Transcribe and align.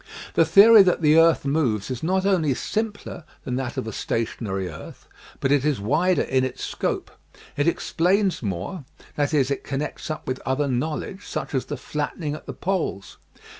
The 0.33 0.45
theory 0.45 0.81
that 0.81 1.03
the 1.03 1.19
earth 1.19 1.45
moves 1.45 1.91
is 1.91 2.01
not 2.01 2.25
only 2.25 2.55
simpler 2.55 3.23
than 3.43 3.55
that 3.57 3.77
of 3.77 3.85
a 3.85 3.93
stationary 3.93 4.67
earth, 4.67 5.07
but 5.39 5.51
it 5.51 5.63
is 5.63 5.79
wider 5.79 6.23
in 6.23 6.43
its 6.43 6.63
scope. 6.63 7.11
It 7.55 7.67
explains 7.67 8.41
more, 8.41 8.83
that 9.15 9.31
is, 9.31 9.51
it 9.51 9.63
connects 9.63 10.09
up 10.09 10.25
with 10.27 10.39
other 10.43 10.67
knowledge, 10.67 11.27
such 11.27 11.53
as 11.53 11.65
the 11.65 11.77
flattening 11.77 12.33
at 12.33 12.47
the 12.47 12.53
poles. 12.55 13.19